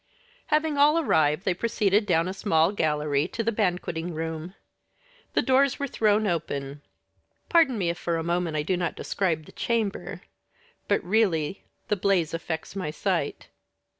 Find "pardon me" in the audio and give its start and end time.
7.49-7.91